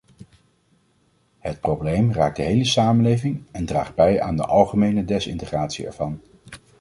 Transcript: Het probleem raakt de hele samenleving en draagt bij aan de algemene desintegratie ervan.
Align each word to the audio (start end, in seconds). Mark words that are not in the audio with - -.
Het 1.39 1.59
probleem 1.59 2.13
raakt 2.13 2.35
de 2.35 2.41
hele 2.43 2.65
samenleving 2.65 3.43
en 3.51 3.65
draagt 3.65 3.95
bij 3.95 4.21
aan 4.21 4.35
de 4.35 4.45
algemene 4.45 5.05
desintegratie 5.05 5.85
ervan. 5.85 6.21